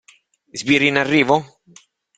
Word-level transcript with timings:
Sbirri 0.59 0.87
in 0.89 0.97
arrivo? 1.03 1.35